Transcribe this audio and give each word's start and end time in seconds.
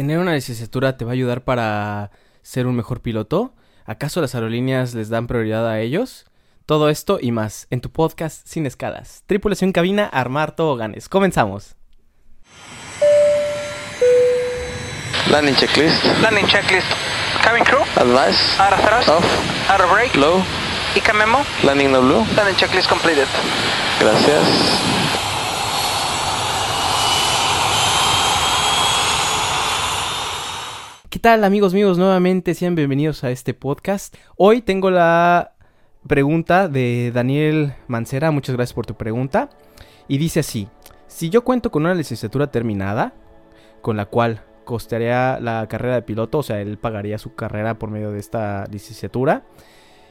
¿Tener 0.00 0.18
una 0.18 0.32
licenciatura 0.32 0.96
te 0.96 1.04
va 1.04 1.10
a 1.10 1.12
ayudar 1.12 1.44
para 1.44 2.10
ser 2.40 2.66
un 2.66 2.74
mejor 2.74 3.02
piloto? 3.02 3.52
¿Acaso 3.84 4.22
las 4.22 4.34
aerolíneas 4.34 4.94
les 4.94 5.10
dan 5.10 5.26
prioridad 5.26 5.68
a 5.68 5.78
ellos? 5.78 6.24
Todo 6.64 6.88
esto 6.88 7.18
y 7.20 7.32
más 7.32 7.66
en 7.68 7.82
tu 7.82 7.92
podcast 7.92 8.46
Sin 8.46 8.64
Escalas. 8.64 9.24
Tripulación 9.26 9.72
cabina, 9.72 10.06
armar 10.06 10.56
toboganes. 10.56 11.10
Comenzamos. 11.10 11.76
Landing 15.30 15.56
checklist. 15.56 16.02
Landing 16.22 16.46
checklist. 16.46 16.88
Cabin 17.44 17.62
crew. 17.62 17.82
Advice. 17.96 18.58
Out 18.58 18.72
of 18.72 18.80
thrust. 18.80 19.08
Off. 19.10 19.68
Out 19.68 19.82
of 19.82 19.92
brake. 19.92 20.16
Low. 20.16 20.42
ICA 20.96 21.12
memo. 21.12 21.44
Landing 21.62 21.92
no 21.92 22.00
blue. 22.00 22.24
Landing 22.36 22.56
checklist 22.56 22.88
completed. 22.88 23.28
Gracias. 24.00 25.09
Tal 31.20 31.44
amigos 31.44 31.74
míos? 31.74 31.98
Nuevamente 31.98 32.54
sean 32.54 32.74
bienvenidos 32.74 33.24
a 33.24 33.30
este 33.30 33.52
podcast. 33.52 34.16
Hoy 34.36 34.62
tengo 34.62 34.90
la 34.90 35.52
pregunta 36.06 36.66
de 36.66 37.12
Daniel 37.12 37.74
Mancera. 37.88 38.30
Muchas 38.30 38.56
gracias 38.56 38.72
por 38.72 38.86
tu 38.86 38.94
pregunta. 38.94 39.50
Y 40.08 40.16
dice 40.16 40.40
así, 40.40 40.68
si 41.08 41.28
yo 41.28 41.44
cuento 41.44 41.70
con 41.70 41.82
una 41.82 41.94
licenciatura 41.94 42.50
terminada, 42.50 43.12
con 43.82 43.98
la 43.98 44.06
cual 44.06 44.44
costaría 44.64 45.38
la 45.40 45.66
carrera 45.68 45.96
de 45.96 46.02
piloto, 46.02 46.38
o 46.38 46.42
sea, 46.42 46.62
él 46.62 46.78
pagaría 46.78 47.18
su 47.18 47.34
carrera 47.34 47.78
por 47.78 47.90
medio 47.90 48.12
de 48.12 48.18
esta 48.18 48.64
licenciatura, 48.70 49.42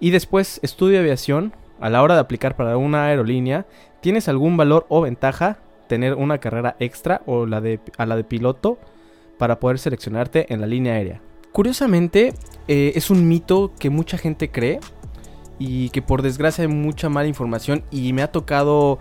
y 0.00 0.10
después 0.10 0.60
estudio 0.62 1.00
aviación, 1.00 1.54
a 1.80 1.88
la 1.88 2.02
hora 2.02 2.12
de 2.12 2.20
aplicar 2.20 2.56
para 2.56 2.76
una 2.76 3.06
aerolínea, 3.06 3.66
¿tienes 4.02 4.28
algún 4.28 4.58
valor 4.58 4.84
o 4.90 5.00
ventaja 5.00 5.60
tener 5.86 6.14
una 6.14 6.38
carrera 6.38 6.76
extra 6.78 7.22
o 7.24 7.46
la 7.46 7.62
de, 7.62 7.80
a 7.96 8.04
la 8.04 8.16
de 8.16 8.24
piloto 8.24 8.78
para 9.40 9.58
poder 9.58 9.78
seleccionarte 9.78 10.52
en 10.52 10.60
la 10.60 10.66
línea 10.66 10.92
aérea? 10.92 11.22
Curiosamente, 11.50 12.34
eh, 12.68 12.92
es 12.94 13.08
un 13.08 13.26
mito 13.26 13.72
que 13.78 13.88
mucha 13.88 14.18
gente 14.18 14.50
cree 14.50 14.80
y 15.58 15.88
que 15.88 16.02
por 16.02 16.20
desgracia 16.20 16.62
hay 16.62 16.68
mucha 16.68 17.08
mala 17.08 17.26
información 17.26 17.82
y 17.90 18.12
me 18.12 18.20
ha 18.22 18.30
tocado 18.30 18.98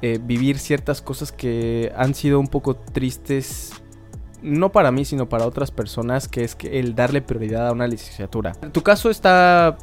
eh, 0.00 0.20
vivir 0.22 0.60
ciertas 0.60 1.02
cosas 1.02 1.32
que 1.32 1.92
han 1.96 2.14
sido 2.14 2.38
un 2.38 2.46
poco 2.46 2.76
tristes 2.76 3.72
no 4.42 4.70
para 4.70 4.92
mí, 4.92 5.04
sino 5.04 5.28
para 5.28 5.44
otras 5.44 5.70
personas, 5.72 6.28
que 6.28 6.44
es 6.44 6.54
que 6.54 6.78
el 6.78 6.94
darle 6.94 7.20
prioridad 7.20 7.68
a 7.68 7.72
una 7.72 7.86
licenciatura. 7.86 8.52
En 8.62 8.70
tu 8.70 8.82
caso 8.82 9.10
está 9.10 9.76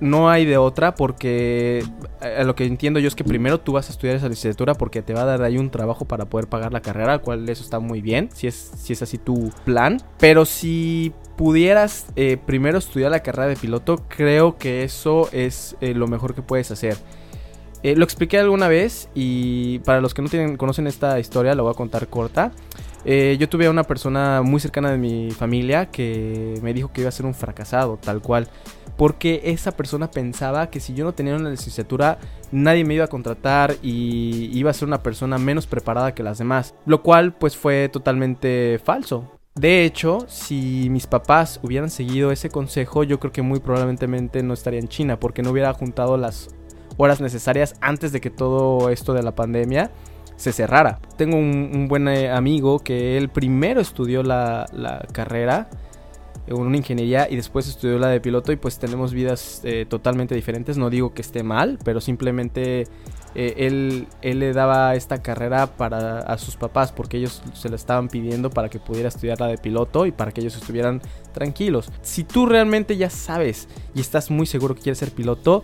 no 0.00 0.30
hay 0.30 0.44
de 0.44 0.56
otra 0.56 0.94
porque 0.94 1.84
a 2.20 2.42
lo 2.44 2.54
que 2.54 2.64
entiendo 2.64 3.00
yo 3.00 3.08
es 3.08 3.14
que 3.14 3.24
primero 3.24 3.60
tú 3.60 3.72
vas 3.72 3.88
a 3.88 3.92
estudiar 3.92 4.16
esa 4.16 4.28
licenciatura 4.28 4.74
porque 4.74 5.02
te 5.02 5.14
va 5.14 5.22
a 5.22 5.24
dar 5.26 5.42
ahí 5.42 5.58
un 5.58 5.70
trabajo 5.70 6.04
para 6.04 6.24
poder 6.24 6.48
pagar 6.48 6.72
la 6.72 6.80
carrera, 6.80 7.18
cual 7.18 7.48
eso 7.48 7.62
está 7.62 7.78
muy 7.80 8.00
bien, 8.00 8.30
si 8.32 8.46
es, 8.46 8.72
si 8.76 8.92
es 8.92 9.02
así 9.02 9.18
tu 9.18 9.50
plan. 9.64 10.00
Pero 10.18 10.44
si 10.44 11.12
pudieras 11.36 12.06
eh, 12.16 12.38
primero 12.44 12.78
estudiar 12.78 13.10
la 13.10 13.20
carrera 13.20 13.48
de 13.48 13.56
piloto, 13.56 14.02
creo 14.08 14.56
que 14.58 14.84
eso 14.84 15.28
es 15.32 15.76
eh, 15.80 15.94
lo 15.94 16.06
mejor 16.06 16.34
que 16.34 16.42
puedes 16.42 16.70
hacer. 16.70 16.96
Eh, 17.82 17.96
lo 17.96 18.04
expliqué 18.04 18.38
alguna 18.38 18.68
vez 18.68 19.08
y 19.14 19.78
para 19.80 20.02
los 20.02 20.12
que 20.12 20.20
no 20.20 20.28
tienen, 20.28 20.56
conocen 20.56 20.86
esta 20.86 21.18
historia, 21.18 21.54
la 21.54 21.62
voy 21.62 21.70
a 21.70 21.74
contar 21.74 22.08
corta. 22.08 22.52
Eh, 23.06 23.38
yo 23.40 23.48
tuve 23.48 23.66
a 23.66 23.70
una 23.70 23.84
persona 23.84 24.42
muy 24.42 24.60
cercana 24.60 24.90
de 24.90 24.98
mi 24.98 25.30
familia 25.30 25.86
que 25.86 26.58
me 26.62 26.74
dijo 26.74 26.92
que 26.92 27.00
iba 27.00 27.08
a 27.08 27.12
ser 27.12 27.24
un 27.24 27.34
fracasado, 27.34 27.96
tal 27.96 28.20
cual. 28.20 28.48
Porque 29.00 29.40
esa 29.44 29.72
persona 29.72 30.10
pensaba 30.10 30.68
que 30.68 30.78
si 30.78 30.92
yo 30.92 31.06
no 31.06 31.14
tenía 31.14 31.34
una 31.34 31.48
licenciatura, 31.48 32.18
nadie 32.52 32.84
me 32.84 32.92
iba 32.92 33.06
a 33.06 33.08
contratar 33.08 33.76
y 33.80 34.50
iba 34.52 34.68
a 34.70 34.74
ser 34.74 34.88
una 34.88 35.02
persona 35.02 35.38
menos 35.38 35.66
preparada 35.66 36.14
que 36.14 36.22
las 36.22 36.36
demás. 36.36 36.74
Lo 36.84 37.02
cual 37.02 37.32
pues 37.32 37.56
fue 37.56 37.88
totalmente 37.88 38.78
falso. 38.84 39.38
De 39.54 39.86
hecho, 39.86 40.26
si 40.28 40.88
mis 40.90 41.06
papás 41.06 41.60
hubieran 41.62 41.88
seguido 41.88 42.30
ese 42.30 42.50
consejo, 42.50 43.02
yo 43.02 43.18
creo 43.18 43.32
que 43.32 43.40
muy 43.40 43.60
probablemente 43.60 44.42
no 44.42 44.52
estaría 44.52 44.80
en 44.80 44.88
China 44.88 45.18
porque 45.18 45.40
no 45.40 45.52
hubiera 45.52 45.72
juntado 45.72 46.18
las 46.18 46.50
horas 46.98 47.22
necesarias 47.22 47.76
antes 47.80 48.12
de 48.12 48.20
que 48.20 48.28
todo 48.28 48.90
esto 48.90 49.14
de 49.14 49.22
la 49.22 49.34
pandemia 49.34 49.92
se 50.36 50.52
cerrara. 50.52 50.98
Tengo 51.16 51.38
un, 51.38 51.88
buen 51.88 52.06
eh, 52.06 52.30
amigo 52.30 52.80
que 52.80 53.16
él 53.16 53.30
primero 53.30 53.80
estudió 53.80 54.22
la, 54.22 54.66
carrera 55.12 55.70
una 56.48 56.76
ingeniería 56.76 57.28
y 57.30 57.36
después 57.36 57.68
estudió 57.68 57.98
la 57.98 58.08
de 58.08 58.20
piloto 58.20 58.52
y 58.52 58.56
pues 58.56 58.78
tenemos 58.78 59.12
vidas 59.12 59.60
eh, 59.64 59.86
totalmente 59.88 60.34
diferentes. 60.34 60.76
No 60.78 60.90
digo 60.90 61.14
que 61.14 61.22
esté 61.22 61.42
mal, 61.42 61.78
pero 61.84 62.00
simplemente 62.00 62.86
eh, 63.34 63.54
él, 63.56 64.08
él, 64.22 64.40
le 64.40 64.52
daba 64.52 64.94
esta 64.94 65.22
carrera 65.22 65.68
para 65.76 66.20
a 66.20 66.38
sus 66.38 66.56
papás 66.56 66.92
porque 66.92 67.18
ellos 67.18 67.42
se 67.54 67.68
la 67.68 67.76
estaban 67.76 68.08
pidiendo 68.08 68.50
para 68.50 68.68
que 68.68 68.80
pudiera 68.80 69.08
estudiar 69.08 69.40
la 69.40 69.46
de 69.46 69.58
piloto 69.58 70.06
y 70.06 70.12
para 70.12 70.32
que 70.32 70.40
ellos 70.40 70.56
estuvieran 70.56 71.00
tranquilos. 71.32 71.90
Si 72.02 72.24
tú 72.24 72.46
realmente 72.46 72.96
ya 72.96 73.10
sabes 73.10 73.68
y 73.94 74.00
estás 74.00 74.30
muy 74.30 74.46
seguro 74.46 74.74
que 74.74 74.82
quieres 74.82 74.98
ser 74.98 75.12
piloto, 75.12 75.62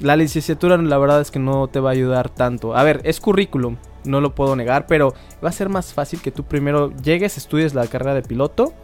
la 0.00 0.16
licenciatura 0.16 0.76
la 0.76 0.98
verdad 0.98 1.20
es 1.20 1.30
que 1.30 1.38
no 1.38 1.68
te 1.68 1.80
va 1.80 1.90
a 1.90 1.92
ayudar 1.92 2.28
tanto. 2.28 2.76
A 2.76 2.82
ver, 2.82 3.00
es 3.04 3.20
currículum, 3.20 3.76
no 4.04 4.20
lo 4.20 4.34
puedo 4.34 4.54
negar, 4.54 4.86
pero 4.86 5.14
va 5.42 5.48
a 5.48 5.52
ser 5.52 5.68
más 5.68 5.94
fácil 5.94 6.20
que 6.20 6.30
tú 6.30 6.44
primero 6.44 6.92
llegues, 7.02 7.36
estudies 7.36 7.74
la 7.74 7.86
carrera 7.86 8.14
de 8.14 8.22
piloto 8.22 8.74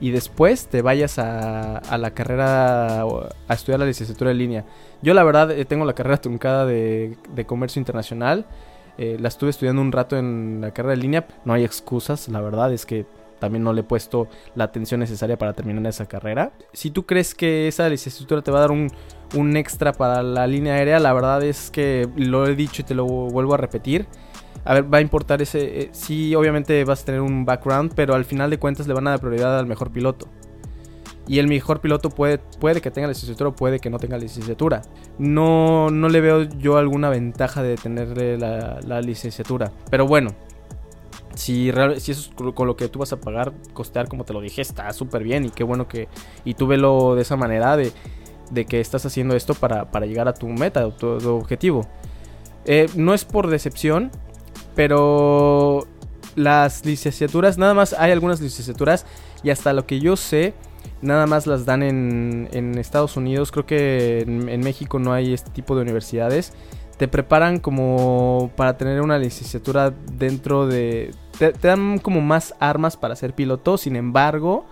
y 0.00 0.10
después 0.10 0.66
te 0.66 0.82
vayas 0.82 1.18
a, 1.18 1.80
la 1.96 2.10
carrera, 2.12 3.02
a 3.02 3.54
estudiar 3.54 3.80
la 3.80 3.86
licenciatura 3.86 4.30
en 4.30 4.38
línea. 4.38 4.64
Yo 5.02 5.14
la 5.14 5.24
verdad 5.24 5.50
eh, 5.50 5.64
tengo 5.64 5.84
la 5.84 5.94
carrera 5.94 6.18
truncada 6.18 6.66
de, 6.66 7.16
comercio 7.46 7.80
internacional, 7.80 8.46
eh, 8.98 9.16
la 9.20 9.28
estuve 9.28 9.50
estudiando 9.50 9.82
un 9.82 9.92
rato 9.92 10.16
en 10.16 10.60
la 10.60 10.72
carrera 10.72 10.96
de 10.96 11.02
línea, 11.02 11.26
no 11.44 11.52
hay 11.52 11.64
excusas, 11.64 12.28
la 12.28 12.40
verdad 12.40 12.72
es 12.72 12.86
que 12.86 13.06
también 13.38 13.64
no 13.64 13.72
le 13.72 13.80
he 13.80 13.84
puesto 13.84 14.28
la 14.54 14.64
atención 14.64 15.00
necesaria 15.00 15.36
para 15.36 15.52
terminar 15.52 15.84
esa 15.86 16.06
carrera. 16.06 16.52
Si 16.72 16.90
tú 16.90 17.04
crees 17.04 17.34
que 17.34 17.68
esa 17.68 17.88
licenciatura 17.88 18.42
te 18.42 18.50
va 18.50 18.58
a 18.58 18.60
dar 18.62 18.70
un, 18.70 18.90
un 19.34 19.56
extra 19.56 19.92
para 19.92 20.22
la 20.22 20.46
línea 20.46 20.74
aérea, 20.74 20.98
la 20.98 21.12
verdad 21.12 21.42
es 21.42 21.70
que 21.70 22.08
lo 22.16 22.46
he 22.46 22.54
dicho 22.54 22.82
y 22.82 22.84
te 22.84 22.94
lo 22.94 23.04
vuelvo 23.04 23.54
a 23.54 23.58
repetir 23.58 24.06
a 24.64 24.74
ver, 24.74 24.92
va 24.92 24.98
a 24.98 25.00
importar 25.00 25.42
ese... 25.42 25.82
Eh, 25.82 25.88
sí, 25.92 26.34
obviamente 26.34 26.84
vas 26.84 27.02
a 27.02 27.04
tener 27.04 27.20
un 27.20 27.44
background, 27.44 27.92
pero 27.94 28.14
al 28.14 28.24
final 28.24 28.50
de 28.50 28.58
cuentas 28.58 28.86
le 28.86 28.94
van 28.94 29.06
a 29.06 29.10
dar 29.10 29.20
prioridad 29.20 29.58
al 29.58 29.66
mejor 29.66 29.90
piloto. 29.90 30.28
Y 31.26 31.38
el 31.38 31.48
mejor 31.48 31.80
piloto 31.80 32.10
puede, 32.10 32.38
puede 32.38 32.80
que 32.80 32.90
tenga 32.90 33.08
licenciatura 33.08 33.48
o 33.48 33.56
puede 33.56 33.80
que 33.80 33.90
no 33.90 33.98
tenga 33.98 34.18
licenciatura. 34.18 34.82
No, 35.18 35.90
no 35.90 36.08
le 36.08 36.20
veo 36.20 36.42
yo 36.42 36.76
alguna 36.76 37.08
ventaja 37.08 37.62
de 37.62 37.76
tenerle 37.76 38.38
la, 38.38 39.00
licenciatura. 39.00 39.72
Pero 39.90 40.06
bueno, 40.06 40.30
si, 41.34 41.70
si 41.96 42.12
eso 42.12 42.30
es 42.30 42.52
con 42.52 42.66
lo 42.66 42.76
que 42.76 42.88
tú 42.88 42.98
vas 42.98 43.12
a 43.12 43.20
pagar, 43.20 43.52
costear 43.72 44.08
como 44.08 44.24
te 44.24 44.34
lo 44.34 44.40
dije, 44.40 44.60
está 44.60 44.92
súper 44.92 45.22
bien. 45.22 45.46
Y 45.46 45.50
qué 45.50 45.64
bueno 45.64 45.88
que... 45.88 46.08
Y 46.44 46.54
tú 46.54 46.66
velo 46.66 47.14
de 47.14 47.22
esa 47.22 47.36
manera 47.36 47.76
de, 47.76 47.90
de 48.50 48.66
que 48.66 48.80
estás 48.80 49.06
haciendo 49.06 49.34
esto 49.34 49.54
para, 49.54 49.90
para 49.90 50.06
llegar 50.06 50.28
a 50.28 50.34
tu 50.34 50.46
meta, 50.48 50.90
tu, 50.90 51.18
tu 51.18 51.30
objetivo. 51.30 51.86
Eh, 52.66 52.88
no 52.96 53.14
es 53.14 53.24
por 53.24 53.48
decepción, 53.48 54.10
pero 54.74 55.86
las 56.36 56.84
licenciaturas, 56.84 57.58
nada 57.58 57.74
más 57.74 57.92
hay 57.92 58.12
algunas 58.12 58.40
licenciaturas 58.40 59.06
y 59.42 59.50
hasta 59.50 59.72
lo 59.72 59.86
que 59.86 60.00
yo 60.00 60.16
sé, 60.16 60.54
nada 61.02 61.26
más 61.26 61.46
las 61.46 61.64
dan 61.64 61.82
en, 61.82 62.48
en 62.52 62.78
Estados 62.78 63.16
Unidos. 63.16 63.52
Creo 63.52 63.66
que 63.66 64.20
en, 64.20 64.60
México 64.60 64.98
no 64.98 65.12
hay 65.12 65.32
este 65.32 65.50
tipo 65.50 65.76
de 65.76 65.82
universidades. 65.82 66.52
Te 66.96 67.08
preparan 67.08 67.58
como 67.58 68.50
para 68.56 68.76
tener 68.76 69.00
una 69.00 69.18
licenciatura 69.18 69.92
dentro 70.12 70.66
de... 70.66 71.12
Te, 71.38 71.52
dan 71.52 71.98
como 71.98 72.20
más 72.20 72.54
armas 72.60 72.96
para 72.96 73.16
ser 73.16 73.34
piloto, 73.34 73.78
sin 73.78 73.96
embargo... 73.96 74.64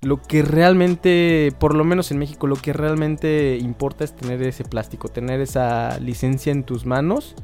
Lo 0.00 0.20
que 0.20 0.42
realmente, 0.42 1.50
por 1.58 1.74
lo 1.74 1.82
menos 1.82 2.10
en 2.10 2.18
México, 2.18 2.46
lo 2.46 2.56
que 2.56 2.74
realmente 2.74 3.56
importa 3.56 4.04
es 4.04 4.14
tener 4.14 4.42
ese 4.42 4.62
plástico, 4.62 5.08
tener 5.08 5.40
esa 5.40 5.98
licencia 5.98 6.52
en 6.52 6.64
tus 6.64 6.84
manos 6.84 7.34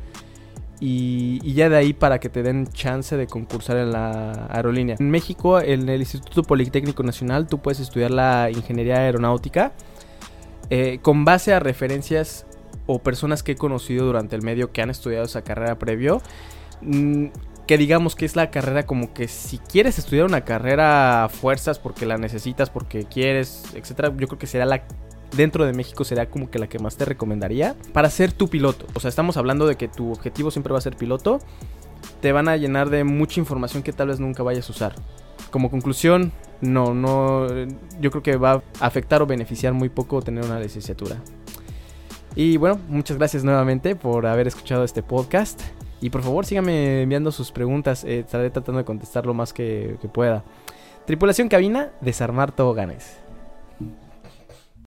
y, 0.80 1.52
ya 1.52 1.68
de 1.68 1.76
ahí 1.76 1.92
para 1.92 2.18
que 2.18 2.30
te 2.30 2.42
den 2.42 2.66
chance 2.68 3.16
de 3.16 3.26
concursar 3.26 3.76
en 3.76 3.92
la 3.92 4.46
aerolínea. 4.50 4.96
En 4.98 5.10
México, 5.10 5.60
en 5.60 5.88
el 5.88 6.00
Instituto 6.00 6.42
Politécnico 6.42 7.02
Nacional, 7.02 7.46
tú 7.46 7.58
puedes 7.58 7.80
estudiar 7.80 8.10
la 8.10 8.50
ingeniería 8.50 8.96
aeronáutica 8.96 9.72
eh, 10.70 10.98
con 11.02 11.24
base 11.26 11.52
a 11.52 11.60
referencias 11.60 12.46
o 12.86 12.98
personas 12.98 13.42
que 13.42 13.52
he 13.52 13.56
conocido 13.56 14.06
durante 14.06 14.34
el 14.36 14.42
medio 14.42 14.72
que 14.72 14.80
han 14.80 14.88
estudiado 14.88 15.26
esa 15.26 15.42
carrera 15.42 15.78
previo. 15.78 16.22
Mm, 16.80 17.26
que 17.66 17.78
digamos 17.78 18.16
que 18.16 18.24
es 18.24 18.34
la 18.34 18.50
carrera 18.50 18.84
como 18.84 19.12
que 19.14 19.28
si 19.28 19.58
quieres 19.58 19.98
estudiar 19.98 20.26
una 20.26 20.44
carrera 20.44 21.28
fuerzas 21.30 21.78
porque 21.78 22.04
la 22.04 22.16
necesitas, 22.16 22.68
porque 22.68 23.04
quieres, 23.04 23.64
etcétera, 23.74 24.08
yo 24.16 24.26
creo 24.26 24.38
que 24.38 24.48
será 24.48 24.64
la 24.64 24.82
dentro 25.36 25.64
de 25.64 25.72
México 25.72 26.04
será 26.04 26.26
como 26.26 26.50
que 26.50 26.58
la 26.58 26.68
que 26.68 26.78
más 26.78 26.96
te 26.96 27.04
recomendaría 27.04 27.76
para 27.92 28.10
ser 28.10 28.32
tu 28.32 28.48
piloto. 28.48 28.86
O 28.94 29.00
sea, 29.00 29.08
estamos 29.08 29.36
hablando 29.36 29.66
de 29.66 29.76
que 29.76 29.88
tu 29.88 30.12
objetivo 30.12 30.50
siempre 30.50 30.72
va 30.72 30.78
a 30.78 30.82
ser 30.82 30.96
piloto. 30.96 31.40
Te 32.20 32.32
van 32.32 32.48
a 32.48 32.56
llenar 32.56 32.90
de 32.90 33.04
mucha 33.04 33.40
información 33.40 33.82
que 33.82 33.92
tal 33.92 34.08
vez 34.08 34.20
nunca 34.20 34.42
vayas 34.42 34.68
a 34.68 34.72
usar. 34.72 34.94
Como 35.50 35.70
conclusión, 35.70 36.32
no, 36.60 36.94
no, 36.94 37.46
yo 38.00 38.10
creo 38.10 38.22
que 38.22 38.36
va 38.36 38.62
a 38.80 38.86
afectar 38.86 39.22
o 39.22 39.26
beneficiar 39.26 39.72
muy 39.72 39.88
poco 39.88 40.22
tener 40.22 40.44
una 40.44 40.60
licenciatura. 40.60 41.16
Y 42.36 42.56
bueno, 42.56 42.78
muchas 42.88 43.16
gracias 43.16 43.42
nuevamente 43.42 43.96
por 43.96 44.26
haber 44.26 44.46
escuchado 44.46 44.84
este 44.84 45.02
podcast. 45.02 45.60
Y 46.00 46.10
por 46.10 46.22
favor 46.22 46.46
síganme 46.46 47.02
enviando 47.02 47.30
sus 47.30 47.52
preguntas, 47.52 48.04
eh, 48.04 48.20
estaré 48.20 48.48
tratando 48.50 48.78
de 48.78 48.84
contestar 48.84 49.26
lo 49.26 49.34
más 49.34 49.52
que, 49.52 49.96
que 50.00 50.08
pueda. 50.08 50.44
Tripulación 51.06 51.48
cabina, 51.48 51.90
desarmar 52.00 52.52
toboganes. 52.52 53.19